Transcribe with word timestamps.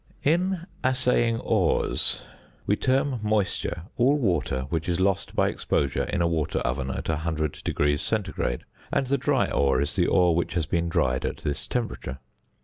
In 0.23 0.65
assaying 0.83 1.41
ores, 1.41 2.23
we 2.65 2.75
term 2.75 3.19
"moisture" 3.21 3.83
all 3.97 4.17
water 4.17 4.61
which 4.69 4.89
is 4.89 4.99
lost 4.99 5.35
by 5.35 5.47
exposure 5.49 6.05
in 6.05 6.23
a 6.23 6.27
water 6.27 6.57
oven 6.61 6.89
at 6.89 7.03
100° 7.03 7.99
C., 7.99 8.57
and 8.91 9.05
the 9.05 9.17
"dry 9.19 9.45
ore" 9.51 9.79
is 9.79 9.95
the 9.95 10.07
ore 10.07 10.33
which 10.35 10.55
has 10.55 10.65
been 10.65 10.89
dried 10.89 11.23
at 11.23 11.37
this 11.45 11.67
temperature. 11.67 12.17